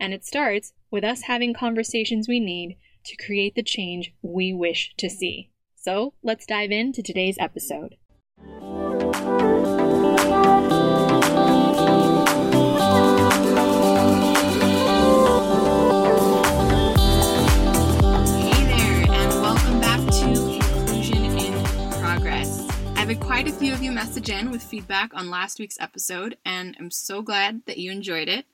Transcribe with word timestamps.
And 0.00 0.12
it 0.12 0.24
starts 0.24 0.72
with 0.90 1.04
us 1.04 1.22
having 1.22 1.54
conversations 1.54 2.28
we 2.28 2.40
need 2.40 2.76
to 3.06 3.16
create 3.16 3.54
the 3.54 3.62
change 3.62 4.12
we 4.22 4.52
wish 4.52 4.92
to 4.98 5.08
see. 5.08 5.50
So 5.76 6.14
let's 6.22 6.46
dive 6.46 6.70
into 6.70 7.02
today's 7.02 7.36
episode. 7.38 7.96
Hey 8.42 8.50
there, 18.64 19.06
and 19.10 19.32
welcome 19.40 19.80
back 19.80 20.00
to 20.10 20.26
Inclusion 20.26 21.24
in 21.24 21.64
Progress. 22.00 22.66
I've 22.96 23.08
had 23.08 23.20
quite 23.20 23.46
a 23.46 23.52
few 23.52 23.72
of 23.72 23.82
you 23.82 23.92
message 23.92 24.28
in 24.28 24.50
with 24.50 24.62
feedback 24.62 25.14
on 25.14 25.30
last 25.30 25.60
week's 25.60 25.80
episode, 25.80 26.36
and 26.44 26.76
I'm 26.80 26.90
so 26.90 27.22
glad 27.22 27.62
that 27.66 27.78
you 27.78 27.92
enjoyed 27.92 28.28
it 28.28 28.46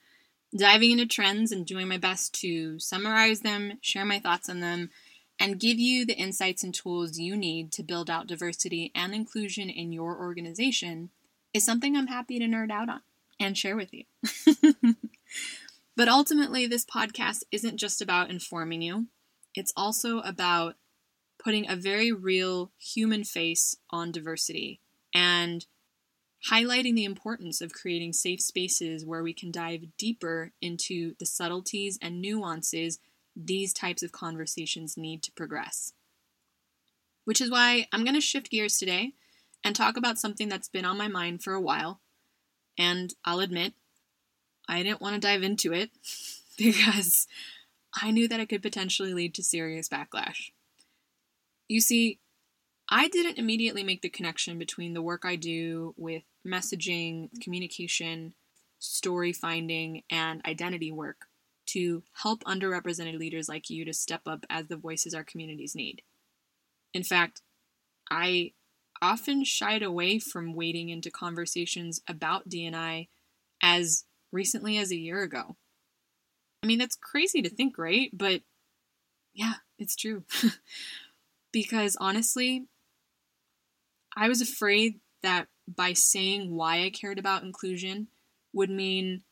diving 0.57 0.91
into 0.91 1.07
trends 1.07 1.53
and 1.53 1.67
doing 1.67 1.89
my 1.89 1.99
best 1.99 2.35
to 2.41 2.79
summarize 2.79 3.41
them, 3.41 3.79
share 3.81 4.05
my 4.05 4.19
thoughts 4.19 4.49
on 4.49 4.61
them, 4.61 4.91
and 5.39 5.59
give 5.59 5.79
you 5.79 6.05
the 6.05 6.17
insights 6.17 6.63
and 6.63 6.75
tools 6.75 7.19
you 7.19 7.37
need 7.37 7.73
to 7.73 7.83
build 7.83 8.11
out 8.11 8.27
diversity 8.27 8.93
and 8.95 9.15
inclusion 9.15 9.71
in 9.71 9.93
your 9.93 10.19
organization 10.19 11.11
is 11.55 11.65
something 11.65 11.97
I'm 11.97 12.09
happy 12.09 12.39
to 12.39 12.45
nerd 12.45 12.71
out 12.71 12.89
on 12.89 13.01
and 13.39 13.57
share 13.57 13.77
with 13.77 13.91
you. 13.93 14.05
but 15.97 16.09
ultimately, 16.09 16.67
this 16.67 16.85
podcast 16.85 17.43
isn't 17.51 17.79
just 17.79 18.03
about 18.03 18.31
informing 18.31 18.83
you, 18.83 19.07
it's 19.55 19.73
also 19.77 20.19
about 20.21 20.77
putting 21.43 21.69
a 21.69 21.77
very 21.77 22.13
real 22.13 22.71
human 22.79 23.25
face 23.25 23.77
on 23.89 24.13
diversity 24.13 24.81
and 25.15 25.67
highlighting 26.49 26.95
the 26.95 27.05
importance 27.05 27.61
of 27.61 27.73
creating 27.73 28.13
safe 28.13 28.41
spaces 28.41 29.05
where 29.05 29.23
we 29.23 29.35
can 29.35 29.51
dive 29.51 29.97
deeper 29.99 30.53
into 30.63 31.15
the 31.19 31.27
subtleties 31.27 31.99
and 32.01 32.23
nuances 32.23 32.99
these 33.37 33.73
types 33.73 34.03
of 34.03 34.13
conversations 34.13 34.97
need 34.97 35.23
to 35.23 35.33
progress. 35.33 35.93
Which 37.25 37.41
is 37.41 37.51
why 37.51 37.87
I'm 37.93 38.05
going 38.05 38.15
to 38.15 38.21
shift 38.21 38.51
gears 38.51 38.79
today 38.79 39.13
and 39.63 39.77
talk 39.77 39.97
about 39.97 40.19
something 40.19 40.49
that's 40.49 40.69
been 40.69 40.85
on 40.85 40.97
my 40.97 41.09
mind 41.09 41.43
for 41.43 41.53
a 41.53 41.61
while. 41.61 42.01
And 42.79 43.15
I'll 43.25 43.41
admit, 43.41 43.75
I 44.69 44.83
didn't 44.83 45.01
want 45.01 45.15
to 45.15 45.21
dive 45.21 45.43
into 45.43 45.73
it 45.73 45.91
because 46.59 47.27
I 48.01 48.11
knew 48.11 48.29
that 48.29 48.41
it 48.41 48.49
could 48.49 48.63
potentially 48.63 49.13
lead 49.13 49.35
to 49.35 49.43
serious 49.43 49.89
backlash. 49.89 50.51
You 51.69 51.81
see, 51.81 52.19
I 52.89 53.09
didn't 53.09 53.39
immediately 53.39 53.85
make 53.85 54.03
the 54.03 54.09
connection 54.09 54.59
between 54.59 54.95
the 54.95 55.03
work 55.03 55.25
I 55.25 55.37
do 55.37 55.95
with 55.97 56.25
messaging, 56.47 57.29
communication, 57.41 58.35
story 58.79 59.33
finding, 59.33 60.03
and 60.11 60.41
identity 60.47 60.91
work 60.91 61.27
to 61.67 62.03
help 62.23 62.43
underrepresented 62.45 63.19
leaders 63.19 63.49
like 63.49 63.71
you 63.71 63.85
to 63.85 63.93
step 63.93 64.23
up 64.27 64.45
as 64.51 64.67
the 64.67 64.77
voices 64.77 65.15
our 65.15 65.25
communities 65.25 65.75
need. 65.75 66.03
In 66.93 67.05
fact, 67.05 67.43
I 68.11 68.53
often 69.01 69.45
shied 69.45 69.83
away 69.83 70.19
from 70.19 70.55
wading 70.55 70.89
into 70.89 71.11
conversations 71.11 72.01
about 72.09 72.49
D&I 72.49 73.09
as 73.63 74.05
recently 74.33 74.79
as 74.79 74.91
a 74.91 74.97
year 74.97 75.23
ago. 75.23 75.57
I 76.63 76.67
mean, 76.67 76.79
that's 76.79 76.97
crazy 76.97 77.41
to 77.43 77.49
think, 77.49 77.79
right? 77.79 78.11
But 78.13 78.43
yeah, 79.33 79.55
it's 79.79 79.97
true. 79.97 80.25
because 81.53 81.97
honestly, 82.01 82.67
I 84.17 84.29
was 84.29 84.41
afraid 84.41 85.01
that 85.23 85.47
by 85.77 85.93
saying 85.93 86.55
why 86.55 86.83
I 86.83 86.91
cared 86.91 87.19
about 87.19 87.43
inclusion 87.43 88.09
would 88.53 88.71
mean 88.71 89.23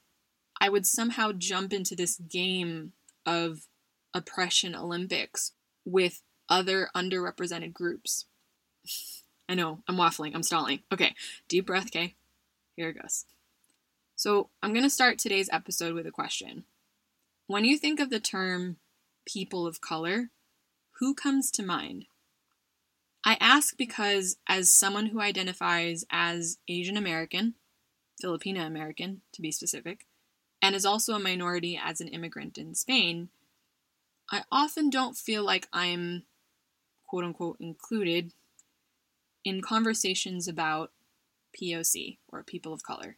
I 0.61 0.69
would 0.69 0.87
somehow 0.87 1.33
jump 1.33 1.73
into 1.73 1.95
this 1.95 2.17
game 2.17 2.93
of 3.27 3.67
oppression 4.15 4.75
Olympics 4.75 5.53
with 5.85 6.23
other 6.49 6.91
underrepresented 6.95 7.73
groups. 7.73 8.27
I 9.49 9.55
know, 9.55 9.83
I'm 9.89 9.97
waffling, 9.97 10.35
I'm 10.35 10.43
stalling. 10.43 10.81
Okay, 10.93 11.15
deep 11.49 11.67
breath, 11.67 11.87
okay? 11.87 12.15
Here 12.77 12.91
it 12.91 13.01
goes. 13.01 13.25
So, 14.17 14.51
I'm 14.63 14.73
going 14.73 14.83
to 14.83 14.91
start 14.91 15.19
today's 15.19 15.49
episode 15.53 15.95
with 15.95 16.07
a 16.07 16.11
question. 16.11 16.65
When 17.47 17.65
you 17.65 17.79
think 17.79 18.01
of 18.01 18.11
the 18.11 18.21
term 18.21 18.77
people 19.27 19.67
of 19.67 19.81
color, 19.81 20.31
who 20.99 21.15
comes 21.15 21.51
to 21.53 21.63
mind? 21.63 22.07
I 23.25 23.37
ask 23.41 23.77
because, 23.77 24.37
as 24.49 24.75
someone 24.75 25.07
who 25.07 25.21
identifies 25.21 26.05
as 26.11 26.59
Asian 26.69 26.97
American, 26.97 27.55
Filipino 28.21 28.65
American 28.65 29.23
to 29.33 29.43
be 29.43 29.53
specific, 29.53 30.07
and 30.63 30.75
is 30.75 30.87
also 30.87 31.15
a 31.15 31.21
minority 31.21 31.81
as 31.83 32.01
an 32.01 32.09
immigrant 32.09 32.59
in 32.59 32.75
Spain, 32.75 33.29
I 34.31 34.45
often 34.53 34.91
don't 34.91 35.17
feel 35.17 35.45
like 35.45 35.69
I'm 35.73 36.25
quote 37.07 37.25
unquote 37.25 37.57
included 37.61 38.33
in 39.45 39.63
conversations 39.63 40.47
about 40.47 40.93
POC 41.59 42.19
or 42.29 42.43
people 42.43 42.73
of 42.73 42.83
color. 42.83 43.17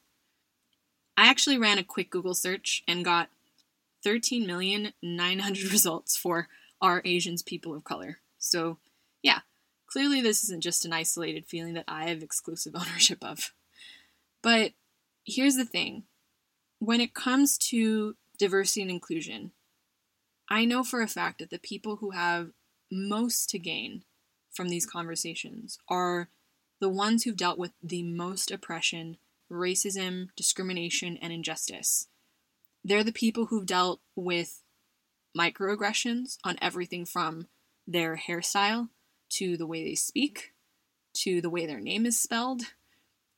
I 1.17 1.29
actually 1.29 1.59
ran 1.59 1.79
a 1.79 1.85
quick 1.85 2.11
Google 2.11 2.35
search 2.35 2.83
and 2.87 3.05
got 3.05 3.29
13,900 4.05 5.63
results 5.73 6.17
for 6.17 6.49
are 6.81 7.03
Asians 7.05 7.43
people 7.43 7.75
of 7.75 7.85
color. 7.85 8.19
So, 8.39 8.79
yeah, 9.23 9.41
Clearly, 9.91 10.21
this 10.21 10.45
isn't 10.45 10.63
just 10.63 10.85
an 10.85 10.93
isolated 10.93 11.47
feeling 11.47 11.75
that 11.75 11.85
I 11.89 12.09
have 12.09 12.23
exclusive 12.23 12.75
ownership 12.77 13.25
of. 13.25 13.53
But 14.43 14.73
here's 15.25 15.57
the 15.57 15.65
thing 15.65 16.05
when 16.79 17.01
it 17.01 17.15
comes 17.15 17.59
to 17.59 18.17
diversity 18.39 18.83
and 18.83 18.91
inclusion, 18.91 19.53
I 20.49 20.65
know 20.65 20.83
for 20.83 21.03
a 21.03 21.09
fact 21.09 21.39
that 21.39 21.51
the 21.51 21.59
people 21.59 21.97
who 21.97 22.11
have 22.11 22.51
most 22.91 23.51
to 23.51 23.59
gain 23.59 24.05
from 24.51 24.69
these 24.69 24.87
conversations 24.87 25.79
are 25.89 26.29
the 26.81 26.89
ones 26.89 27.25
who've 27.25 27.37
dealt 27.37 27.59
with 27.59 27.73
the 27.83 28.03
most 28.03 28.51
oppression, 28.51 29.19
racism, 29.51 30.29
discrimination, 30.35 31.19
and 31.21 31.33
injustice. 31.33 32.09
They're 32.83 33.05
the 33.05 33.13
people 33.13 33.47
who've 33.47 33.67
dealt 33.67 34.01
with 34.17 34.63
microaggressions 35.37 36.39
on 36.43 36.57
everything 36.63 37.05
from 37.05 37.49
their 37.87 38.17
hairstyle 38.17 38.89
to 39.31 39.57
the 39.57 39.67
way 39.67 39.85
they 39.85 39.95
speak, 39.95 40.53
to 41.15 41.41
the 41.41 41.51
way 41.51 41.67
their 41.67 41.81
name 41.81 42.07
is 42.07 42.21
spelled, 42.21 42.63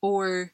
or 0.01 0.53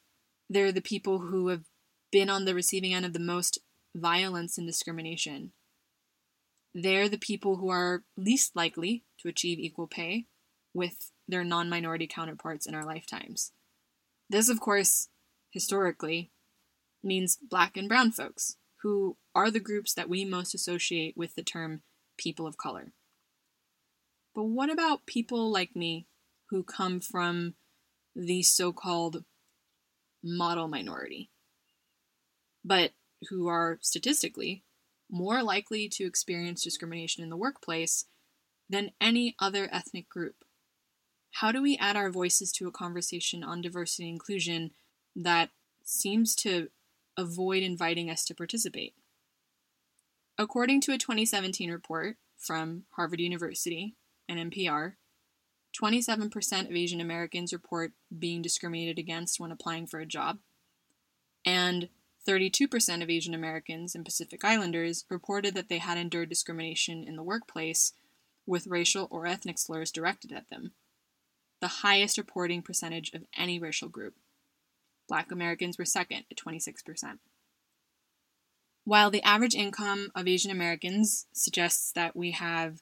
they're 0.49 0.73
the 0.73 0.81
people 0.81 1.19
who 1.19 1.49
have 1.49 1.65
been 2.11 2.31
on 2.31 2.45
the 2.45 2.55
receiving 2.55 2.95
end 2.95 3.05
of 3.05 3.13
the 3.13 3.19
most 3.19 3.59
violence 3.95 4.59
and 4.59 4.67
discrimination. 4.67 5.53
They're 6.75 7.09
the 7.09 7.19
people 7.19 7.57
who 7.57 7.71
are 7.71 8.05
least 8.17 8.55
likely 8.55 9.05
to 9.21 9.29
achieve 9.29 9.59
equal 9.59 9.87
pay 9.87 10.27
with 10.75 11.11
their 11.27 11.45
non 11.45 11.69
minority 11.69 12.07
counterparts 12.07 12.67
in 12.67 12.75
our 12.75 12.85
lifetimes. 12.85 13.53
This, 14.31 14.49
of 14.49 14.61
course, 14.61 15.09
historically, 15.51 16.31
means 17.03 17.39
black 17.41 17.77
and 17.77 17.89
brown 17.89 18.13
folks, 18.13 18.57
who 18.83 19.17
are 19.35 19.51
the 19.51 19.61
groups 19.61 19.95
that 19.95 20.09
we 20.09 20.25
most 20.25 20.55
associate 20.55 21.17
with 21.17 21.35
the 21.35 21.43
term 21.43 21.83
people 22.17 22.47
of 22.47 22.59
color. 22.59 22.93
But 24.39 24.45
what 24.45 24.71
about 24.71 25.05
people 25.05 25.51
like 25.51 25.75
me 25.75 26.07
who 26.51 26.63
come 26.63 27.01
from 27.01 27.55
the 28.15 28.45
so 28.45 28.73
called 28.73 29.25
model 30.23 30.69
minority, 30.69 31.31
but 32.65 32.93
who 33.31 33.49
are 33.49 33.81
statistically 33.81 34.63
more 35.11 35.43
likely 35.43 35.89
to 35.89 36.05
experience 36.05 36.63
discrimination 36.63 37.25
in 37.25 37.31
the 37.31 37.37
workplace 37.37 38.05
than 38.71 38.93
any 39.01 39.35
other 39.41 39.69
ethnic 39.73 40.09
group? 40.09 40.37
how 41.33 41.51
do 41.51 41.61
we 41.61 41.77
add 41.77 41.97
our 41.97 42.09
voices 42.09 42.53
to 42.53 42.69
a 42.69 42.73
conversation 42.73 43.43
on 43.43 43.61
diversity 43.61 44.05
and 44.05 44.15
inclusion 44.15 44.71
that 45.17 45.51
seems 45.83 46.37
to 46.37 46.69
avoid 47.17 47.65
inviting 47.65 48.09
us 48.09 48.25
to 48.25 48.37
participate? 48.37 48.95
According 50.39 50.81
to 50.83 50.93
a 50.93 50.99
2017 50.99 51.73
report 51.73 52.19
from 52.37 52.85
Harvard 52.91 53.19
University 53.19 53.97
and 54.29 54.53
NPR, 54.53 54.95
27% 55.81 56.69
of 56.69 56.77
Asian 56.77 57.01
Americans 57.01 57.53
report 57.53 57.93
being 58.17 58.43
discriminated 58.43 58.99
against 58.99 59.39
when 59.39 59.53
applying 59.53 59.87
for 59.87 60.01
a 60.01 60.07
job, 60.07 60.39
and 61.45 61.89
32% 62.27 63.03
of 63.03 63.09
Asian 63.09 63.35
Americans 63.35 63.95
and 63.95 64.05
Pacific 64.05 64.45
Islanders 64.45 65.05
reported 65.09 65.55
that 65.55 65.69
they 65.69 65.79
had 65.79 65.97
endured 65.97 66.29
discrimination 66.29 67.05
in 67.05 67.17
the 67.17 67.23
workplace 67.23 67.93
with 68.47 68.67
racial 68.67 69.09
or 69.11 69.27
ethnic 69.27 69.59
slurs 69.59 69.93
directed 69.93 70.33
at 70.33 70.51
them, 70.51 70.73
the 71.61 71.69
highest 71.69 72.19
reporting 72.19 72.63
percentage 72.63 73.13
of 73.15 73.23
any 73.37 73.59
racial 73.59 73.89
group. 73.89 74.15
Black 75.09 75.31
Americans 75.31 75.79
were 75.79 75.85
second 75.85 76.25
at 76.31 76.37
26%. 76.37 77.19
While 78.85 79.11
the 79.11 79.23
average 79.23 79.55
income 79.55 80.11
of 80.15 80.27
Asian 80.27 80.51
Americans 80.51 81.27
suggests 81.33 81.93
that 81.93 82.17
we 82.17 82.33
have 82.33 82.81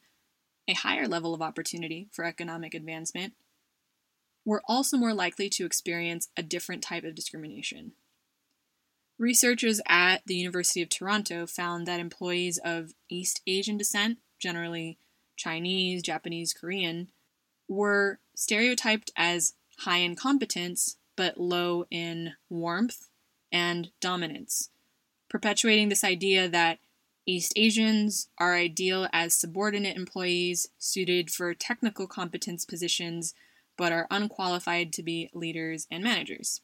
a 0.69 0.75
higher 0.75 1.07
level 1.07 1.35
of 1.35 1.43
opportunity 1.43 2.09
for 2.13 2.25
economic 2.25 2.75
advancement, 2.75 3.35
we're 4.45 4.63
also 4.69 4.97
more 4.97 5.15
likely 5.15 5.49
to 5.51 5.67
experience 5.67 6.29
a 6.37 6.43
different 6.43 6.83
type 6.83 7.05
of 7.05 7.15
discrimination. 7.15 7.93
Researchers 9.19 9.81
at 9.89 10.23
the 10.27 10.37
University 10.37 10.83
of 10.83 10.89
Toronto 10.89 11.47
found 11.47 11.87
that 11.87 12.01
employees 12.01 12.59
of 12.65 12.93
East 13.09 13.41
Asian 13.47 13.77
descent, 13.77 14.19
generally 14.39 14.99
Chinese, 15.37 16.03
Japanese, 16.03 16.53
Korean, 16.53 17.09
were 17.69 18.21
stereotyped 18.35 19.11
as 19.17 19.55
high 19.81 19.99
in 19.99 20.17
competence 20.17 20.97
but 21.17 21.39
low 21.39 21.87
in 21.91 22.35
warmth 22.51 23.09
and 23.51 23.91
dominance, 24.01 24.71
perpetuating 25.29 25.89
this 25.89 26.05
idea 26.05 26.49
that 26.49 26.79
East 27.26 27.52
Asians 27.56 28.28
are 28.38 28.55
ideal 28.55 29.08
as 29.12 29.34
subordinate 29.34 29.96
employees 29.96 30.69
suited 30.78 31.31
for 31.31 31.52
technical 31.55 32.06
competence 32.06 32.64
positions 32.64 33.34
but 33.76 33.93
are 33.93 34.06
unqualified 34.11 34.93
to 34.93 35.02
be 35.02 35.31
leaders 35.34 35.87
and 35.90 36.02
managers. 36.02 36.62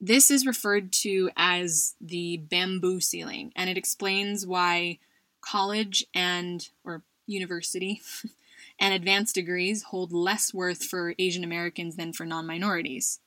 This 0.00 0.30
is 0.30 0.46
referred 0.46 0.92
to 0.94 1.30
as 1.36 1.94
the 2.00 2.36
bamboo 2.36 3.00
ceiling, 3.00 3.52
and 3.56 3.70
it 3.70 3.78
explains 3.78 4.46
why 4.46 4.98
college 5.40 6.04
and 6.14 6.68
or 6.84 7.02
university 7.26 8.02
and 8.78 8.92
advanced 8.92 9.34
degrees 9.34 9.84
hold 9.84 10.12
less 10.12 10.52
worth 10.52 10.84
for 10.84 11.14
Asian 11.18 11.44
Americans 11.44 11.96
than 11.96 12.12
for 12.12 12.26
non 12.26 12.46
minorities. 12.46 13.20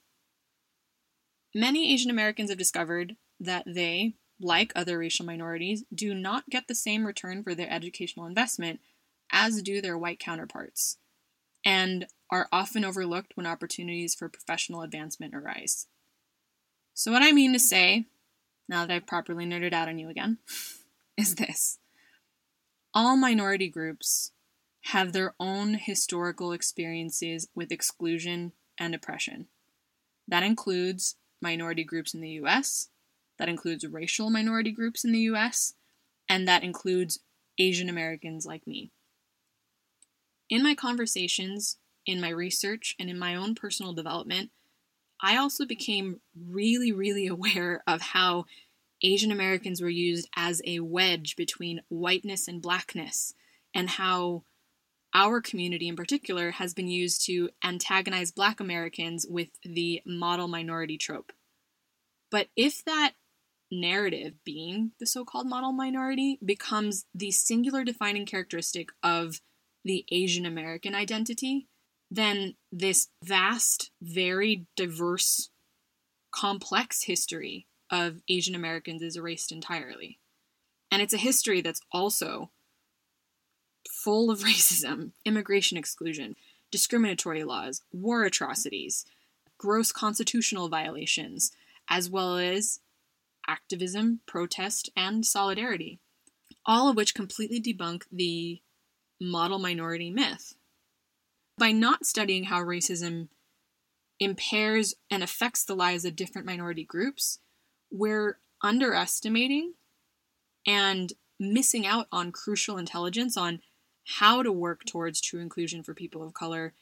Many 1.55 1.91
Asian 1.91 2.11
Americans 2.11 2.49
have 2.51 2.59
discovered 2.59 3.15
that 3.39 3.63
they, 3.65 4.13
like 4.39 4.71
other 4.75 4.97
racial 4.97 5.25
minorities, 5.25 5.83
do 5.93 6.13
not 6.13 6.49
get 6.49 6.67
the 6.67 6.75
same 6.75 7.05
return 7.05 7.43
for 7.43 7.53
their 7.53 7.71
educational 7.71 8.25
investment 8.25 8.79
as 9.31 9.61
do 9.61 9.81
their 9.81 9.97
white 9.97 10.19
counterparts, 10.19 10.97
and 11.65 12.07
are 12.31 12.47
often 12.51 12.83
overlooked 12.83 13.33
when 13.35 13.45
opportunities 13.45 14.15
for 14.15 14.29
professional 14.29 14.81
advancement 14.81 15.35
arise. 15.35 15.87
So, 16.93 17.11
what 17.11 17.21
I 17.21 17.31
mean 17.31 17.53
to 17.53 17.59
say, 17.59 18.05
now 18.67 18.85
that 18.85 18.93
I've 18.93 19.07
properly 19.07 19.45
nerded 19.45 19.73
out 19.73 19.87
on 19.87 19.99
you 19.99 20.09
again, 20.09 20.39
is 21.17 21.35
this 21.35 21.79
all 22.93 23.15
minority 23.15 23.69
groups 23.69 24.31
have 24.85 25.13
their 25.13 25.35
own 25.39 25.75
historical 25.75 26.51
experiences 26.51 27.47
with 27.53 27.71
exclusion 27.71 28.53
and 28.77 28.95
oppression. 28.95 29.47
That 30.27 30.43
includes 30.43 31.15
minority 31.41 31.83
groups 31.83 32.13
in 32.13 32.21
the 32.21 32.31
US, 32.41 32.89
that 33.39 33.49
includes 33.49 33.87
racial 33.87 34.29
minority 34.29 34.71
groups 34.71 35.03
in 35.03 35.11
the 35.11 35.19
US, 35.21 35.73
and 36.27 36.47
that 36.47 36.63
includes 36.63 37.19
Asian 37.57 37.89
Americans 37.89 38.45
like 38.45 38.67
me. 38.67 38.91
In 40.49 40.61
my 40.61 40.75
conversations, 40.75 41.77
in 42.05 42.21
my 42.21 42.29
research, 42.29 42.95
and 42.99 43.09
in 43.09 43.17
my 43.17 43.35
own 43.35 43.55
personal 43.55 43.93
development, 43.93 44.51
I 45.21 45.37
also 45.37 45.65
became 45.65 46.21
really, 46.35 46.91
really 46.91 47.27
aware 47.35 47.81
of 47.87 48.01
how 48.01 48.45
Asian 49.01 49.31
Americans 49.31 49.81
were 49.81 49.89
used 49.89 50.29
as 50.35 50.61
a 50.65 50.81
wedge 50.81 51.35
between 51.35 51.81
whiteness 51.89 52.47
and 52.47 52.61
blackness, 52.61 53.33
and 53.73 53.89
how 53.89 54.43
our 55.13 55.41
community 55.41 55.87
in 55.87 55.95
particular 55.95 56.51
has 56.51 56.73
been 56.73 56.87
used 56.87 57.25
to 57.25 57.49
antagonize 57.63 58.31
black 58.31 58.59
Americans 58.59 59.25
with 59.27 59.49
the 59.63 60.01
model 60.05 60.47
minority 60.47 60.97
trope. 60.97 61.31
But 62.29 62.47
if 62.55 62.83
that 62.85 63.13
narrative, 63.71 64.33
being 64.43 64.91
the 64.99 65.05
so 65.05 65.25
called 65.25 65.47
model 65.47 65.71
minority, 65.71 66.39
becomes 66.43 67.05
the 67.13 67.31
singular 67.31 67.83
defining 67.83 68.25
characteristic 68.25 68.89
of 69.03 69.41
the 69.83 70.05
Asian 70.11 70.45
American 70.45 70.95
identity, 70.95 71.67
then 72.11 72.55
this 72.71 73.07
vast, 73.23 73.91
very 74.01 74.65
diverse, 74.75 75.49
complex 76.31 77.03
history 77.03 77.67
of 77.89 78.21
Asian 78.27 78.55
Americans 78.55 79.01
is 79.01 79.15
erased 79.15 79.51
entirely. 79.51 80.19
And 80.91 81.01
it's 81.01 81.13
a 81.13 81.17
history 81.17 81.61
that's 81.61 81.81
also 81.91 82.51
full 83.89 84.29
of 84.29 84.39
racism, 84.43 85.11
immigration 85.25 85.77
exclusion, 85.77 86.35
discriminatory 86.71 87.43
laws, 87.43 87.81
war 87.91 88.23
atrocities, 88.23 89.05
gross 89.57 89.91
constitutional 89.91 90.69
violations, 90.69 91.51
as 91.89 92.09
well 92.09 92.37
as 92.37 92.79
activism, 93.49 94.21
protest, 94.27 94.89
and 94.95 95.25
solidarity, 95.25 95.99
all 96.65 96.89
of 96.89 96.95
which 96.95 97.15
completely 97.15 97.59
debunk 97.59 98.03
the 98.11 98.61
model 99.19 99.59
minority 99.59 100.11
myth 100.11 100.53
by 101.59 101.71
not 101.71 102.05
studying 102.05 102.45
how 102.45 102.63
racism 102.63 103.27
impairs 104.19 104.95
and 105.11 105.21
affects 105.21 105.63
the 105.63 105.75
lives 105.75 106.05
of 106.05 106.15
different 106.15 106.47
minority 106.47 106.83
groups, 106.83 107.39
we're 107.91 108.39
underestimating 108.63 109.73
and 110.65 111.13
missing 111.39 111.85
out 111.85 112.07
on 112.11 112.31
crucial 112.31 112.77
intelligence 112.77 113.37
on 113.37 113.61
how 114.17 114.41
to 114.41 114.51
work 114.51 114.85
towards 114.85 115.21
true 115.21 115.39
inclusion 115.39 115.83
for 115.83 115.93
people 115.93 116.23
of 116.23 116.33
color 116.33 116.73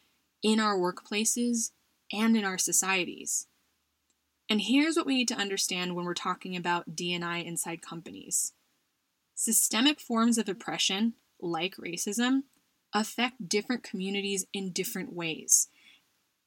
in 0.43 0.59
our 0.59 0.77
workplaces 0.77 1.71
and 2.13 2.37
in 2.37 2.45
our 2.45 2.57
societies. 2.57 3.47
And 4.49 4.61
here's 4.61 4.95
what 4.95 5.05
we 5.05 5.15
need 5.15 5.27
to 5.29 5.35
understand 5.35 5.95
when 5.95 6.05
we're 6.05 6.13
talking 6.13 6.55
about 6.55 6.95
D&I 6.95 7.37
inside 7.39 7.81
companies 7.81 8.53
systemic 9.35 9.99
forms 9.99 10.39
of 10.39 10.49
oppression, 10.49 11.13
like 11.39 11.75
racism, 11.75 12.41
affect 12.91 13.47
different 13.47 13.83
communities 13.83 14.47
in 14.51 14.71
different 14.71 15.13
ways. 15.13 15.67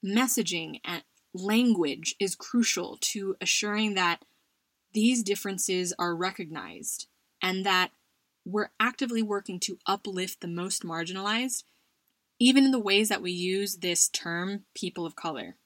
Messaging 0.04 0.80
and 0.84 1.04
language 1.32 2.16
is 2.18 2.34
crucial 2.34 2.98
to 3.00 3.36
assuring 3.40 3.94
that 3.94 4.24
these 4.92 5.22
differences 5.22 5.92
are 5.98 6.16
recognized 6.16 7.06
and 7.40 7.64
that 7.64 7.92
we're 8.44 8.70
actively 8.80 9.22
working 9.22 9.60
to 9.60 9.78
uplift 9.86 10.40
the 10.40 10.48
most 10.48 10.82
marginalized, 10.82 11.62
even 12.40 12.64
in 12.64 12.72
the 12.72 12.78
ways 12.80 13.08
that 13.08 13.22
we 13.22 13.30
use 13.30 13.76
this 13.76 14.08
term, 14.08 14.64
people 14.74 15.06
of 15.06 15.14
color. 15.14 15.56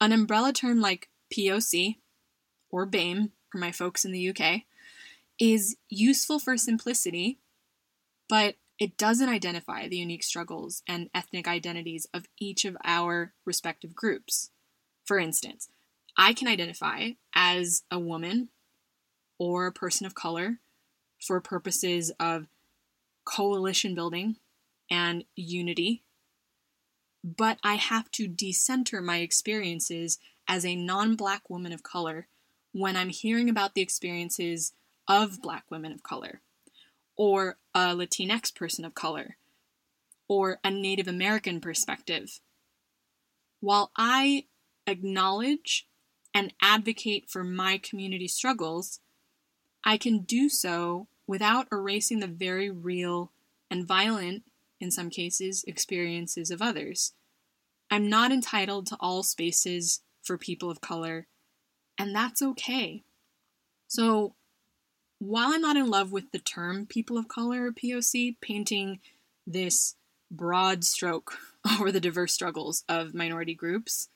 An 0.00 0.12
umbrella 0.12 0.52
term 0.52 0.80
like 0.80 1.10
POC, 1.32 1.96
or 2.70 2.86
BAME 2.86 3.32
for 3.50 3.58
my 3.58 3.72
folks 3.72 4.04
in 4.04 4.12
the 4.12 4.28
UK, 4.30 4.62
is 5.38 5.76
useful 5.88 6.38
for 6.38 6.56
simplicity, 6.56 7.38
but 8.28 8.56
it 8.78 8.96
doesn't 8.96 9.28
identify 9.28 9.88
the 9.88 9.96
unique 9.96 10.22
struggles 10.22 10.82
and 10.86 11.08
ethnic 11.14 11.48
identities 11.48 12.06
of 12.12 12.26
each 12.38 12.64
of 12.64 12.76
our 12.84 13.32
respective 13.44 13.94
groups. 13.94 14.50
For 15.04 15.18
instance, 15.18 15.68
I 16.16 16.32
can 16.32 16.48
identify 16.48 17.10
as 17.34 17.82
a 17.90 17.98
woman 17.98 18.48
or 19.38 19.66
a 19.66 19.72
person 19.72 20.06
of 20.06 20.14
color 20.14 20.58
for 21.20 21.40
purposes 21.40 22.12
of 22.20 22.46
coalition 23.24 23.94
building 23.94 24.36
and 24.90 25.24
unity, 25.34 26.04
but 27.24 27.58
I 27.62 27.74
have 27.74 28.10
to 28.12 28.28
decenter 28.28 29.00
my 29.00 29.18
experiences 29.18 30.18
as 30.48 30.64
a 30.64 30.76
non 30.76 31.16
black 31.16 31.48
woman 31.50 31.72
of 31.72 31.82
color 31.82 32.28
when 32.72 32.96
I'm 32.96 33.08
hearing 33.08 33.48
about 33.48 33.74
the 33.74 33.80
experiences 33.80 34.72
of 35.08 35.40
black 35.40 35.64
women 35.70 35.92
of 35.92 36.02
color 36.02 36.40
or 37.16 37.56
a 37.74 37.94
Latinx 37.94 38.54
person 38.54 38.84
of 38.84 38.94
color, 38.94 39.36
or 40.28 40.58
a 40.62 40.70
Native 40.70 41.08
American 41.08 41.60
perspective. 41.60 42.40
While 43.60 43.90
I 43.96 44.44
acknowledge 44.86 45.86
and 46.34 46.52
advocate 46.60 47.30
for 47.30 47.42
my 47.42 47.78
community 47.78 48.28
struggles, 48.28 49.00
I 49.84 49.96
can 49.96 50.20
do 50.20 50.48
so 50.48 51.08
without 51.26 51.68
erasing 51.72 52.20
the 52.20 52.26
very 52.26 52.70
real 52.70 53.32
and 53.70 53.86
violent, 53.86 54.44
in 54.78 54.90
some 54.90 55.08
cases, 55.08 55.64
experiences 55.66 56.50
of 56.50 56.60
others, 56.60 57.14
I'm 57.90 58.08
not 58.08 58.30
entitled 58.30 58.86
to 58.88 58.96
all 59.00 59.22
spaces 59.22 60.02
for 60.26 60.36
people 60.36 60.70
of 60.70 60.80
color, 60.80 61.26
and 61.98 62.14
that's 62.14 62.42
okay. 62.42 63.02
So, 63.88 64.34
while 65.18 65.54
I'm 65.54 65.62
not 65.62 65.76
in 65.76 65.88
love 65.88 66.12
with 66.12 66.32
the 66.32 66.38
term 66.38 66.86
people 66.86 67.16
of 67.16 67.28
color 67.28 67.66
or 67.66 67.72
POC, 67.72 68.36
painting 68.40 69.00
this 69.46 69.94
broad 70.30 70.84
stroke 70.84 71.38
over 71.80 71.90
the 71.90 72.00
diverse 72.00 72.34
struggles 72.34 72.84
of 72.88 73.14
minority 73.14 73.54
groups, 73.54 74.08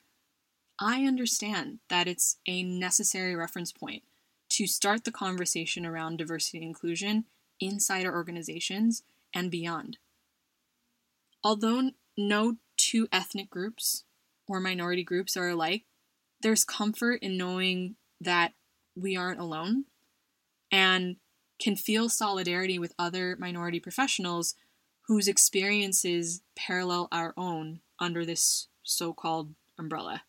I 0.79 1.05
understand 1.05 1.79
that 1.89 2.07
it's 2.07 2.37
a 2.47 2.63
necessary 2.63 3.35
reference 3.35 3.71
point 3.71 4.03
to 4.49 4.67
start 4.67 5.05
the 5.05 5.11
conversation 5.11 5.85
around 5.85 6.17
diversity 6.17 6.57
and 6.57 6.67
inclusion 6.67 7.25
inside 7.59 8.05
our 8.05 8.13
organizations 8.13 9.03
and 9.33 9.49
beyond. 9.49 9.97
Although 11.43 11.91
no 12.17 12.57
two 12.77 13.07
ethnic 13.11 13.49
groups 13.49 14.03
or 14.47 14.59
minority 14.59 15.03
groups 15.03 15.37
are 15.37 15.49
alike, 15.49 15.83
there's 16.41 16.63
comfort 16.63 17.21
in 17.21 17.37
knowing 17.37 17.95
that 18.19 18.53
we 18.95 19.15
aren't 19.15 19.39
alone 19.39 19.85
and 20.71 21.17
can 21.59 21.75
feel 21.75 22.09
solidarity 22.09 22.79
with 22.79 22.93
other 22.97 23.35
minority 23.39 23.79
professionals 23.79 24.55
whose 25.07 25.27
experiences 25.27 26.41
parallel 26.55 27.07
our 27.11 27.33
own 27.37 27.81
under 27.99 28.25
this 28.25 28.67
so 28.83 29.13
called 29.13 29.53
umbrella. 29.77 30.23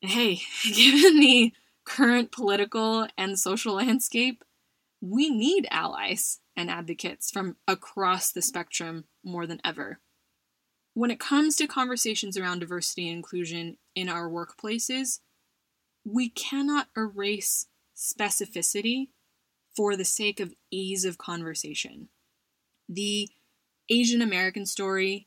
Hey, 0.00 0.40
given 0.74 1.20
the 1.20 1.52
current 1.84 2.32
political 2.32 3.06
and 3.16 3.38
social 3.38 3.74
landscape, 3.74 4.44
we 5.00 5.30
need 5.30 5.68
allies 5.70 6.40
and 6.56 6.70
advocates 6.70 7.30
from 7.30 7.56
across 7.68 8.32
the 8.32 8.42
spectrum 8.42 9.04
more 9.24 9.46
than 9.46 9.60
ever. 9.64 10.00
When 10.94 11.10
it 11.10 11.20
comes 11.20 11.56
to 11.56 11.66
conversations 11.66 12.38
around 12.38 12.60
diversity 12.60 13.08
and 13.08 13.18
inclusion 13.18 13.76
in 13.96 14.08
our 14.08 14.28
workplaces, 14.28 15.20
we 16.04 16.28
cannot 16.28 16.88
erase 16.96 17.66
specificity 17.96 19.08
for 19.74 19.96
the 19.96 20.04
sake 20.04 20.38
of 20.38 20.54
ease 20.70 21.04
of 21.04 21.18
conversation. 21.18 22.08
The 22.88 23.28
Asian 23.88 24.22
American 24.22 24.66
story 24.66 25.26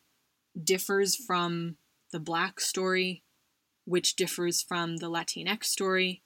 differs 0.61 1.15
from 1.15 1.75
the 2.11 2.19
Black 2.19 2.59
story, 2.59 3.23
which 3.85 4.15
differs 4.15 4.61
from 4.61 4.97
the 4.97 5.09
Latinx 5.09 5.65
story, 5.65 6.21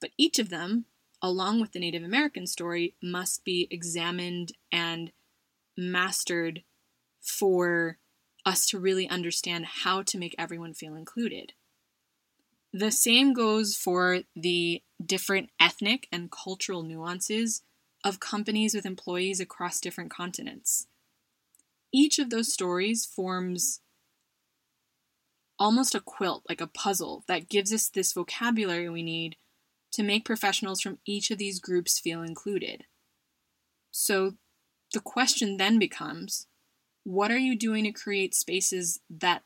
but 0.00 0.10
each 0.16 0.38
of 0.38 0.48
them, 0.48 0.86
along 1.22 1.60
with 1.60 1.72
the 1.72 1.78
Native 1.78 2.02
American 2.02 2.46
story, 2.46 2.94
must 3.02 3.44
be 3.44 3.68
examined 3.70 4.52
and 4.72 5.12
mastered 5.76 6.62
for 7.20 7.98
us 8.44 8.66
to 8.66 8.78
really 8.78 9.08
understand 9.08 9.66
how 9.66 10.02
to 10.02 10.18
make 10.18 10.34
everyone 10.38 10.74
feel 10.74 10.94
included. 10.94 11.52
The 12.72 12.90
same 12.90 13.32
goes 13.32 13.74
for 13.74 14.20
the 14.36 14.82
different 15.04 15.50
ethnic 15.58 16.06
and 16.12 16.30
cultural 16.30 16.82
nuances 16.82 17.62
of 18.04 18.20
companies 18.20 18.74
with 18.74 18.86
employees 18.86 19.40
across 19.40 19.80
different 19.80 20.10
continents. 20.10 20.86
Each 21.92 22.18
of 22.18 22.30
those 22.30 22.52
stories 22.52 23.04
forms 23.04 23.80
almost 25.58 25.94
a 25.94 26.00
quilt, 26.00 26.44
like 26.48 26.60
a 26.60 26.66
puzzle, 26.66 27.24
that 27.28 27.48
gives 27.48 27.72
us 27.72 27.88
this 27.88 28.12
vocabulary 28.12 28.88
we 28.88 29.02
need 29.02 29.36
to 29.92 30.02
make 30.02 30.24
professionals 30.24 30.80
from 30.80 30.98
each 31.04 31.30
of 31.30 31.38
these 31.38 31.58
groups 31.58 31.98
feel 31.98 32.22
included. 32.22 32.84
So 33.90 34.34
the 34.94 35.00
question 35.00 35.56
then 35.56 35.78
becomes 35.78 36.46
what 37.04 37.30
are 37.30 37.38
you 37.38 37.56
doing 37.56 37.84
to 37.84 37.92
create 37.92 38.34
spaces 38.34 39.00
that 39.08 39.42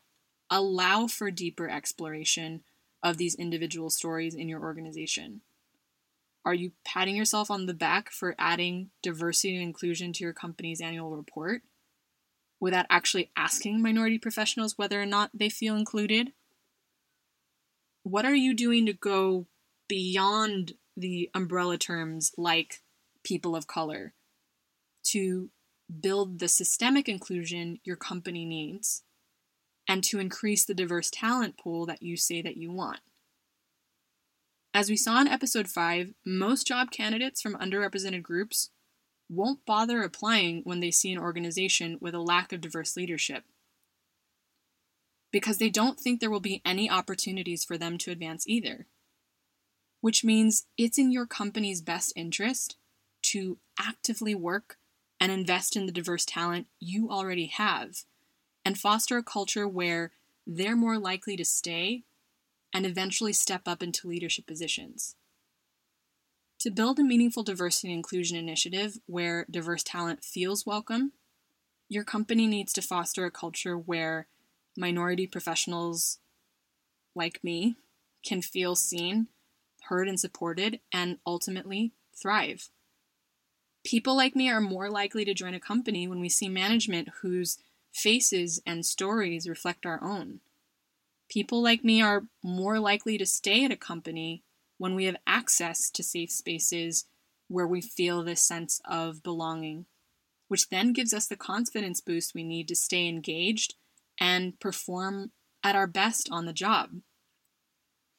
allow 0.49 1.07
for 1.07 1.31
deeper 1.31 1.69
exploration 1.69 2.63
of 3.01 3.17
these 3.17 3.35
individual 3.35 3.89
stories 3.89 4.35
in 4.35 4.49
your 4.49 4.61
organization? 4.61 5.41
Are 6.43 6.53
you 6.53 6.73
patting 6.83 7.15
yourself 7.15 7.49
on 7.49 7.65
the 7.65 7.73
back 7.73 8.11
for 8.11 8.35
adding 8.37 8.91
diversity 9.01 9.55
and 9.55 9.63
inclusion 9.63 10.13
to 10.13 10.23
your 10.23 10.33
company's 10.33 10.79
annual 10.79 11.15
report 11.15 11.63
without 12.59 12.85
actually 12.89 13.31
asking 13.35 13.81
minority 13.81 14.19
professionals 14.19 14.77
whether 14.77 15.01
or 15.01 15.07
not 15.07 15.31
they 15.33 15.49
feel 15.49 15.75
included? 15.75 16.33
What 18.03 18.25
are 18.25 18.35
you 18.35 18.53
doing 18.53 18.85
to 18.85 18.93
go 18.93 19.47
beyond 19.87 20.73
the 20.95 21.29
umbrella 21.33 21.77
terms 21.77 22.31
like 22.37 22.81
people 23.23 23.55
of 23.55 23.65
color 23.65 24.13
to 25.05 25.49
build 26.01 26.39
the 26.39 26.47
systemic 26.47 27.07
inclusion 27.07 27.79
your 27.83 27.95
company 27.95 28.45
needs 28.45 29.03
and 29.87 30.03
to 30.03 30.19
increase 30.19 30.65
the 30.65 30.73
diverse 30.73 31.09
talent 31.11 31.57
pool 31.57 31.85
that 31.85 32.01
you 32.01 32.17
say 32.17 32.41
that 32.41 32.57
you 32.57 32.71
want. 32.71 32.99
As 34.73 34.89
we 34.89 34.97
saw 34.97 35.21
in 35.21 35.27
episode 35.27 35.67
5, 35.67 36.13
most 36.25 36.67
job 36.67 36.91
candidates 36.91 37.41
from 37.41 37.55
underrepresented 37.55 38.23
groups 38.23 38.71
won't 39.29 39.65
bother 39.65 40.01
applying 40.01 40.61
when 40.63 40.79
they 40.79 40.91
see 40.91 41.11
an 41.11 41.19
organization 41.19 41.97
with 42.01 42.13
a 42.13 42.19
lack 42.19 42.51
of 42.51 42.61
diverse 42.61 42.95
leadership 42.95 43.43
because 45.31 45.57
they 45.57 45.69
don't 45.69 45.99
think 45.99 46.19
there 46.19 46.29
will 46.29 46.39
be 46.39 46.61
any 46.63 46.89
opportunities 46.89 47.63
for 47.63 47.77
them 47.77 47.97
to 47.97 48.11
advance 48.11 48.47
either 48.47 48.87
which 50.05 50.23
means 50.23 50.67
it's 50.77 50.99
in 50.99 51.11
your 51.11 51.25
company's 51.25 51.81
best 51.81 52.13
interest 52.15 52.77
to 53.23 53.57
actively 53.79 54.35
work 54.35 54.77
and 55.19 55.31
invest 55.31 55.75
in 55.75 55.85
the 55.85 55.91
diverse 55.91 56.25
talent 56.25 56.67
you 56.79 57.09
already 57.09 57.47
have 57.47 58.03
and 58.63 58.77
foster 58.77 59.17
a 59.17 59.23
culture 59.23 59.67
where 59.67 60.11
they're 60.45 60.75
more 60.75 60.97
likely 60.97 61.37
to 61.37 61.45
stay 61.45 62.03
and 62.73 62.85
eventually 62.85 63.33
step 63.33 63.67
up 63.67 63.81
into 63.81 64.07
leadership 64.07 64.45
positions. 64.45 65.15
To 66.59 66.71
build 66.71 66.99
a 66.99 67.03
meaningful 67.03 67.43
diversity 67.43 67.89
and 67.89 67.97
inclusion 67.97 68.37
initiative 68.37 68.97
where 69.05 69.45
diverse 69.49 69.83
talent 69.83 70.23
feels 70.23 70.65
welcome, 70.65 71.13
your 71.89 72.03
company 72.03 72.47
needs 72.47 72.73
to 72.73 72.81
foster 72.81 73.25
a 73.25 73.31
culture 73.31 73.77
where 73.77 74.27
minority 74.75 75.27
professionals 75.27 76.19
like 77.15 77.43
me 77.43 77.75
can 78.23 78.41
feel 78.41 78.75
seen 78.75 79.27
heard 79.85 80.07
and 80.07 80.19
supported, 80.19 80.79
and 80.91 81.19
ultimately 81.25 81.93
thrive. 82.15 82.69
People 83.85 84.17
like 84.17 84.35
me 84.35 84.49
are 84.49 84.59
more 84.59 84.89
likely 84.89 85.23
to 85.25 85.33
join 85.35 85.53
a 85.53 85.59
company 85.59 86.07
when 86.07 86.19
we 86.19 86.27
see 86.27 86.49
management 86.49 87.09
whose 87.21 87.59
faces 87.93 88.59
and 88.65 88.83
stories 88.83 89.47
reflect 89.47 89.85
our 89.85 90.03
own. 90.03 90.39
People 91.29 91.61
like 91.61 91.83
me 91.83 92.01
are 92.01 92.23
more 92.43 92.79
likely 92.79 93.17
to 93.19 93.27
stay 93.27 93.63
at 93.63 93.71
a 93.71 93.77
company 93.77 94.41
when 94.79 94.95
we 94.95 95.05
have 95.05 95.15
access 95.27 95.91
to 95.91 96.01
safe 96.01 96.31
spaces 96.31 97.05
where 97.47 97.67
we 97.67 97.79
feel 97.79 98.23
this 98.23 98.41
sense 98.41 98.81
of 98.85 99.21
belonging, 99.21 99.85
which 100.47 100.69
then 100.69 100.91
gives 100.91 101.13
us 101.13 101.27
the 101.27 101.35
confidence 101.35 102.01
boost 102.01 102.33
we 102.33 102.43
need 102.43 102.67
to 102.67 102.75
stay 102.75 103.07
engaged 103.07 103.75
and 104.19 104.59
perform 104.59 105.31
at 105.63 105.75
our 105.75 105.87
best 105.87 106.27
on 106.31 106.45
the 106.45 106.53
job. 106.53 106.89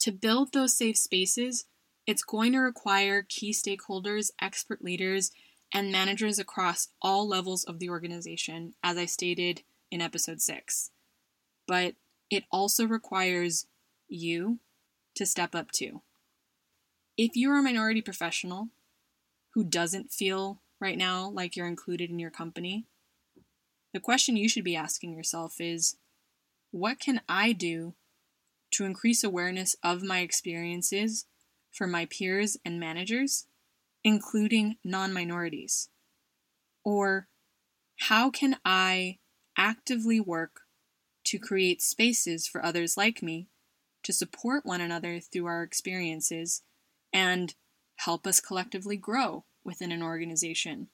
To 0.00 0.12
build 0.12 0.52
those 0.52 0.76
safe 0.76 0.96
spaces, 0.96 1.64
it's 2.06 2.22
going 2.22 2.52
to 2.52 2.58
require 2.58 3.26
key 3.28 3.50
stakeholders, 3.50 4.30
expert 4.40 4.82
leaders, 4.82 5.32
and 5.72 5.92
managers 5.92 6.38
across 6.38 6.88
all 7.02 7.28
levels 7.28 7.64
of 7.64 7.78
the 7.78 7.90
organization, 7.90 8.74
as 8.82 8.96
I 8.96 9.06
stated 9.06 9.62
in 9.90 10.00
episode 10.00 10.40
6. 10.40 10.90
But 11.66 11.94
it 12.30 12.44
also 12.50 12.86
requires 12.86 13.66
you 14.08 14.58
to 15.14 15.26
step 15.26 15.54
up 15.54 15.70
too. 15.72 16.02
If 17.16 17.32
you're 17.34 17.58
a 17.58 17.62
minority 17.62 18.02
professional 18.02 18.68
who 19.54 19.64
doesn't 19.64 20.12
feel 20.12 20.60
right 20.80 20.98
now 20.98 21.28
like 21.30 21.56
you're 21.56 21.66
included 21.66 22.10
in 22.10 22.18
your 22.18 22.30
company, 22.30 22.84
the 23.92 24.00
question 24.00 24.36
you 24.36 24.48
should 24.48 24.64
be 24.64 24.76
asking 24.76 25.14
yourself 25.14 25.60
is 25.60 25.96
what 26.70 27.00
can 27.00 27.22
I 27.28 27.52
do 27.52 27.94
to 28.72 28.84
increase 28.84 29.24
awareness 29.24 29.74
of 29.82 30.02
my 30.02 30.18
experiences 30.20 31.24
for 31.72 31.86
my 31.86 32.04
peers 32.04 32.58
and 32.64 32.78
managers, 32.78 33.46
including 34.06 34.76
non 34.84 35.12
minorities? 35.12 35.88
Or 36.84 37.26
how 37.98 38.30
can 38.30 38.56
I 38.64 39.18
actively 39.58 40.20
work 40.20 40.60
to 41.24 41.40
create 41.40 41.82
spaces 41.82 42.46
for 42.46 42.64
others 42.64 42.96
like 42.96 43.20
me 43.20 43.48
to 44.04 44.12
support 44.12 44.64
one 44.64 44.80
another 44.80 45.18
through 45.18 45.46
our 45.46 45.64
experiences 45.64 46.62
and 47.12 47.56
help 47.96 48.28
us 48.28 48.38
collectively 48.38 48.96
grow 48.96 49.44
within 49.64 49.90
an 49.90 50.04
organization? 50.04 50.86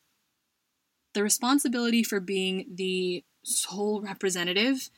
The 1.13 1.23
responsibility 1.23 2.03
for 2.03 2.19
being 2.19 2.65
the 2.75 3.25
sole 3.45 4.01
representative 4.01 4.89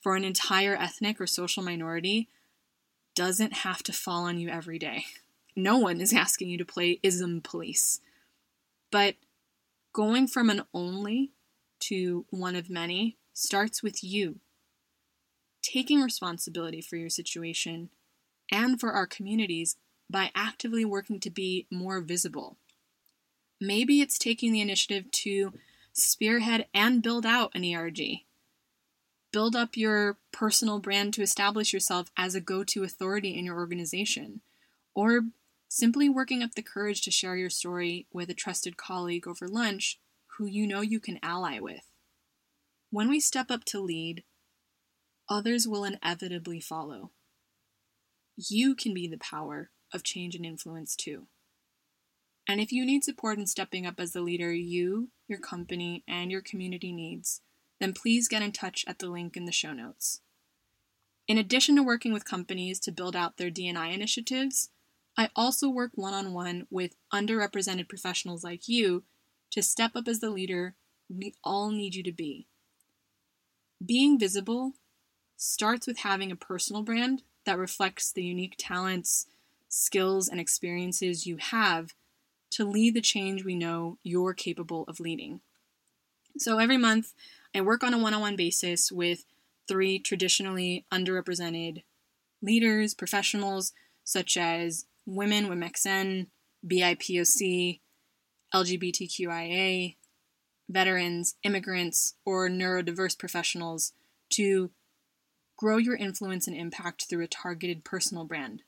for 0.00 0.14
an 0.14 0.22
entire 0.22 0.76
ethnic 0.76 1.20
or 1.20 1.26
social 1.26 1.64
minority 1.64 2.28
doesn't 3.16 3.54
have 3.54 3.82
to 3.82 3.92
fall 3.92 4.22
on 4.22 4.38
you 4.38 4.50
every 4.50 4.78
day. 4.78 5.06
No 5.56 5.78
one 5.78 6.00
is 6.00 6.12
asking 6.12 6.50
you 6.50 6.58
to 6.58 6.64
play 6.64 7.00
ism 7.02 7.40
police. 7.40 8.00
But 8.90 9.16
going 9.92 10.28
from 10.28 10.50
an 10.50 10.62
only 10.74 11.32
to 11.80 12.26
one 12.30 12.54
of 12.54 12.68
many 12.70 13.16
starts 13.32 13.82
with 13.82 14.04
you. 14.04 14.40
taking 15.66 16.00
responsibility 16.00 16.80
for 16.80 16.96
your 16.96 17.10
situation 17.10 17.90
and 18.52 18.78
for 18.78 18.92
our 18.92 19.06
communities 19.06 19.76
by 20.08 20.30
actively 20.34 20.84
working 20.84 21.18
to 21.18 21.30
be 21.30 21.66
more 21.70 22.00
visible. 22.00 22.56
Maybe 23.60 24.00
it's 24.00 24.18
taking 24.18 24.52
the 24.52 24.60
initiative 24.60 25.10
to 25.10 25.52
spearhead 25.92 26.66
and 26.72 27.02
build 27.02 27.26
out 27.26 27.50
an 27.54 27.64
ERG. 27.64 28.20
Build 29.32 29.56
up 29.56 29.76
your 29.76 30.18
personal 30.30 30.78
brand 30.78 31.14
to 31.14 31.22
establish 31.22 31.72
yourself 31.72 32.10
as 32.16 32.34
a 32.34 32.40
go 32.40 32.62
to 32.64 32.84
authority 32.84 33.36
in 33.36 33.44
your 33.44 33.56
organization. 33.56 34.40
Or 34.94 35.22
simply 35.76 36.08
working 36.08 36.42
up 36.42 36.54
the 36.54 36.62
courage 36.62 37.02
to 37.02 37.10
share 37.10 37.36
your 37.36 37.50
story 37.50 38.06
with 38.10 38.30
a 38.30 38.34
trusted 38.34 38.78
colleague 38.78 39.28
over 39.28 39.46
lunch 39.46 40.00
who 40.38 40.46
you 40.46 40.66
know 40.66 40.80
you 40.80 40.98
can 40.98 41.18
ally 41.22 41.58
with. 41.60 41.92
When 42.90 43.10
we 43.10 43.20
step 43.20 43.50
up 43.50 43.62
to 43.66 43.80
lead, 43.80 44.24
others 45.28 45.68
will 45.68 45.84
inevitably 45.84 46.60
follow. 46.60 47.10
You 48.38 48.74
can 48.74 48.94
be 48.94 49.06
the 49.06 49.18
power 49.18 49.68
of 49.92 50.02
change 50.02 50.34
and 50.34 50.46
influence 50.46 50.96
too. 50.96 51.26
And 52.48 52.58
if 52.58 52.72
you 52.72 52.86
need 52.86 53.04
support 53.04 53.36
in 53.36 53.46
stepping 53.46 53.84
up 53.84 54.00
as 54.00 54.12
the 54.12 54.22
leader 54.22 54.54
you, 54.54 55.10
your 55.28 55.40
company, 55.40 56.02
and 56.08 56.30
your 56.30 56.40
community 56.40 56.90
needs, 56.90 57.42
then 57.80 57.92
please 57.92 58.28
get 58.28 58.40
in 58.40 58.52
touch 58.52 58.82
at 58.88 58.98
the 58.98 59.10
link 59.10 59.36
in 59.36 59.44
the 59.44 59.52
show 59.52 59.74
notes. 59.74 60.22
In 61.28 61.36
addition 61.36 61.76
to 61.76 61.82
working 61.82 62.14
with 62.14 62.24
companies 62.24 62.80
to 62.80 62.92
build 62.92 63.14
out 63.14 63.36
their 63.36 63.50
D&I 63.50 63.88
initiatives, 63.88 64.70
I 65.16 65.30
also 65.34 65.68
work 65.68 65.92
one 65.94 66.12
on 66.12 66.32
one 66.32 66.66
with 66.70 66.96
underrepresented 67.12 67.88
professionals 67.88 68.44
like 68.44 68.68
you 68.68 69.04
to 69.50 69.62
step 69.62 69.92
up 69.94 70.08
as 70.08 70.20
the 70.20 70.30
leader 70.30 70.74
we 71.08 71.34
all 71.42 71.70
need 71.70 71.94
you 71.94 72.02
to 72.02 72.12
be. 72.12 72.46
Being 73.84 74.18
visible 74.18 74.72
starts 75.36 75.86
with 75.86 75.98
having 75.98 76.30
a 76.30 76.36
personal 76.36 76.82
brand 76.82 77.22
that 77.44 77.58
reflects 77.58 78.10
the 78.10 78.24
unique 78.24 78.56
talents, 78.58 79.26
skills, 79.68 80.28
and 80.28 80.40
experiences 80.40 81.26
you 81.26 81.36
have 81.36 81.94
to 82.50 82.64
lead 82.64 82.94
the 82.94 83.00
change 83.00 83.44
we 83.44 83.54
know 83.54 83.98
you're 84.02 84.34
capable 84.34 84.84
of 84.88 85.00
leading. 85.00 85.40
So 86.38 86.58
every 86.58 86.76
month, 86.76 87.12
I 87.54 87.60
work 87.60 87.82
on 87.82 87.94
a 87.94 87.98
one 87.98 88.14
on 88.14 88.20
one 88.20 88.36
basis 88.36 88.92
with 88.92 89.24
three 89.68 89.98
traditionally 89.98 90.84
underrepresented 90.92 91.82
leaders, 92.42 92.94
professionals 92.94 93.72
such 94.04 94.36
as 94.36 94.86
women, 95.06 95.46
WMXN, 95.46 96.26
BIPOC, 96.66 97.80
LGBTQIA, 98.54 99.96
veterans, 100.68 101.36
immigrants, 101.42 102.14
or 102.24 102.48
neurodiverse 102.48 103.18
professionals 103.18 103.92
to 104.30 104.70
grow 105.56 105.76
your 105.76 105.96
influence 105.96 106.46
and 106.46 106.56
impact 106.56 107.06
through 107.08 107.24
a 107.24 107.28
targeted 107.28 107.84
personal 107.84 108.24
brand. 108.24 108.62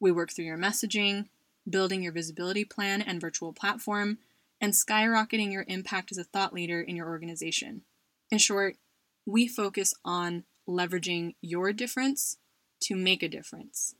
We 0.00 0.12
work 0.12 0.32
through 0.32 0.46
your 0.46 0.58
messaging, 0.58 1.28
building 1.68 2.02
your 2.02 2.12
visibility 2.12 2.64
plan 2.64 3.00
and 3.00 3.20
virtual 3.20 3.52
platform, 3.52 4.18
and 4.60 4.72
skyrocketing 4.72 5.52
your 5.52 5.64
impact 5.68 6.12
as 6.12 6.18
a 6.18 6.24
thought 6.24 6.52
leader 6.52 6.80
in 6.80 6.96
your 6.96 7.08
organization. 7.08 7.82
In 8.30 8.38
short, 8.38 8.76
we 9.24 9.46
focus 9.46 9.94
on 10.04 10.44
leveraging 10.68 11.34
your 11.40 11.72
difference 11.72 12.38
to 12.80 12.96
make 12.96 13.22
a 13.22 13.28
difference. 13.28 13.94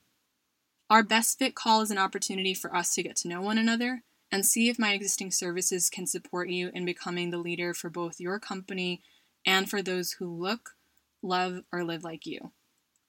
Our 0.93 1.03
best 1.03 1.39
fit 1.39 1.55
call 1.55 1.81
is 1.81 1.91
an 1.91 1.97
opportunity 1.97 2.53
for 2.53 2.77
us 2.77 2.95
to 2.95 3.03
get 3.03 3.17
to 3.17 3.29
know 3.29 3.41
one 3.41 3.57
another 3.57 4.03
and 4.31 4.45
see 4.45 4.69
if 4.69 4.79
my 4.79 4.93
existing 4.93 5.31
services 5.31 5.89
can 5.89 6.07
support 6.07 6.51
you 6.51 6.71
in 6.75 6.85
becoming 6.85 7.31
the 7.31 7.39
leader 7.39 7.73
for 7.73 7.89
both 7.89 8.21
your 8.21 8.39
company 8.39 9.01
and 9.47 9.71
for 9.71 9.81
those 9.81 10.13
who 10.13 10.29
look, 10.29 10.77
love, 11.23 11.63
or 11.73 11.83
live 11.83 12.05
like 12.05 12.27
you. 12.27 12.53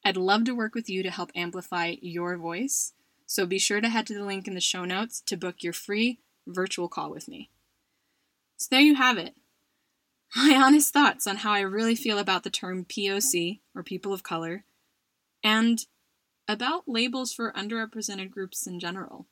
I'd 0.01 0.15
love 0.15 0.45
to 0.45 0.55
work 0.55 0.73
with 0.73 0.89
you 0.89 1.03
to 1.03 1.11
help 1.11 1.31
amplify 1.35 1.95
your 2.01 2.37
voice, 2.37 2.93
so 3.25 3.45
be 3.45 3.59
sure 3.59 3.81
to 3.81 3.89
head 3.89 4.07
to 4.07 4.13
the 4.13 4.23
link 4.23 4.47
in 4.47 4.53
the 4.53 4.61
show 4.61 4.85
notes 4.85 5.19
to 5.25 5.35
book 5.35 5.61
your 5.61 5.73
free 5.73 6.19
virtual 6.47 6.87
call 6.87 7.11
with 7.11 7.27
me. 7.27 7.49
So 8.55 8.67
there 8.71 8.79
you 8.79 8.95
have 8.95 9.17
it. 9.17 9.35
My 10.37 10.55
honest 10.55 10.93
thoughts 10.93 11.27
on 11.27 11.35
how 11.35 11.51
I 11.51 11.59
really 11.59 11.95
feel 11.95 12.17
about 12.17 12.43
the 12.43 12.49
term 12.49 12.85
POC, 12.85 13.59
or 13.75 13.83
people 13.83 14.13
of 14.13 14.23
color, 14.23 14.63
and 15.43 15.85
about 16.47 16.87
labels 16.87 17.33
for 17.33 17.51
underrepresented 17.53 18.31
groups 18.31 18.67
in 18.67 18.79
general. 18.79 19.27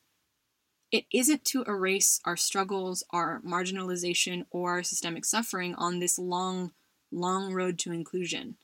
It 0.90 1.06
isn't 1.12 1.44
to 1.46 1.64
erase 1.64 2.20
our 2.24 2.36
struggles, 2.36 3.02
our 3.10 3.40
marginalization, 3.40 4.44
or 4.50 4.72
our 4.72 4.82
systemic 4.82 5.24
suffering 5.24 5.74
on 5.74 5.98
this 5.98 6.18
long, 6.18 6.72
long 7.10 7.52
road 7.54 7.78
to 7.80 7.92
inclusion. 7.92 8.56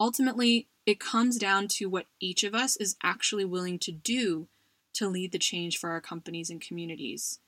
Ultimately, 0.00 0.66
it 0.84 0.98
comes 0.98 1.38
down 1.38 1.68
to 1.68 1.86
what 1.86 2.06
each 2.18 2.42
of 2.42 2.54
us 2.54 2.76
is 2.76 2.96
actually 3.04 3.44
willing 3.44 3.78
to 3.80 3.92
do 3.92 4.48
to 4.94 5.08
lead 5.08 5.30
the 5.30 5.38
change 5.38 5.78
for 5.78 5.90
our 5.90 6.00
companies 6.00 6.50
and 6.50 6.60
communities, 6.60 7.38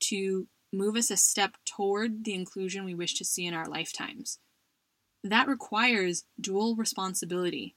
to 0.00 0.48
move 0.72 0.96
us 0.96 1.10
a 1.10 1.16
step 1.16 1.56
toward 1.64 2.24
the 2.24 2.34
inclusion 2.34 2.84
we 2.84 2.94
wish 2.94 3.14
to 3.14 3.24
see 3.24 3.46
in 3.46 3.54
our 3.54 3.66
lifetimes. 3.66 4.38
That 5.22 5.48
requires 5.48 6.24
dual 6.40 6.76
responsibility 6.76 7.74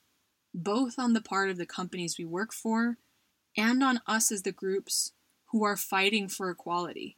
both 0.54 0.96
on 0.98 1.14
the 1.14 1.22
part 1.22 1.50
of 1.50 1.58
the 1.58 1.66
companies 1.66 2.18
we 2.18 2.26
work 2.26 2.54
for 2.54 2.98
and 3.58 3.84
on 3.84 4.02
us 4.08 4.32
as 4.32 4.44
the 4.44 4.52
groups 4.52 5.14
who 5.52 5.64
are 5.64 5.78
fighting 5.78 6.28
for 6.28 6.50
equality. 6.50 7.18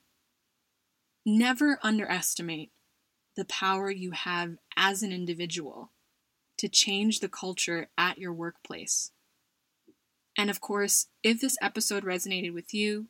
Never 1.25 1.79
underestimate 1.81 2.71
the 3.35 3.45
power 3.45 3.89
you 3.89 4.11
have 4.11 4.57
as 4.75 5.03
an 5.03 5.11
individual 5.11 5.91
to 6.57 6.67
change 6.67 7.19
the 7.19 7.29
culture 7.29 7.89
at 7.97 8.17
your 8.17 8.33
workplace. 8.33 9.11
And 10.37 10.49
of 10.49 10.61
course, 10.61 11.07
if 11.23 11.41
this 11.41 11.57
episode 11.61 12.03
resonated 12.03 12.53
with 12.53 12.73
you, 12.73 13.07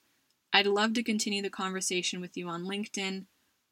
I'd 0.51 0.67
love 0.67 0.93
to 0.93 1.03
continue 1.03 1.41
the 1.41 1.49
conversation 1.49 2.21
with 2.21 2.37
you 2.37 2.47
on 2.47 2.65
LinkedIn, 2.65 3.25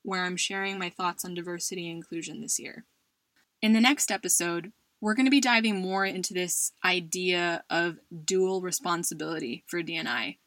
where 0.03 0.23
I'm 0.23 0.37
sharing 0.37 0.79
my 0.79 0.89
thoughts 0.89 1.23
on 1.23 1.33
diversity 1.33 1.87
and 1.87 1.97
inclusion 1.97 2.41
this 2.41 2.59
year. 2.59 2.85
In 3.61 3.73
the 3.73 3.81
next 3.81 4.09
episode, 4.09 4.71
we're 5.01 5.15
going 5.15 5.25
to 5.25 5.31
be 5.31 5.41
diving 5.41 5.81
more 5.81 6.05
into 6.05 6.33
this 6.33 6.71
idea 6.85 7.63
of 7.69 7.97
dual 8.23 8.61
responsibility 8.61 9.63
for 9.67 9.81
D&I 9.81 10.37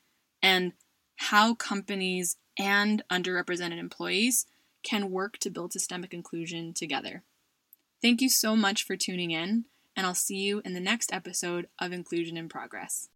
and 0.41 0.73
how 1.17 1.55
companies 1.55 2.37
and 2.59 3.03
underrepresented 3.11 3.79
employees 3.79 4.47
can 4.85 5.11
work 5.11 5.39
to 5.39 5.51
build 5.51 5.73
systemic 5.73 6.15
inclusion 6.15 6.73
together. 6.73 7.25
Thank 8.01 8.21
you 8.21 8.29
so 8.29 8.55
much 8.55 8.85
for 8.85 8.97
tuning 8.97 9.33
in, 9.33 9.65
and 9.97 10.07
I'll 10.07 10.15
see 10.15 10.37
you 10.37 10.63
in 10.65 10.75
the 10.75 10.81
next 10.81 11.13
episode 11.13 11.69
of 11.81 11.93
Inclusion 11.93 12.37
in 12.37 12.49
Progress. 12.49 13.09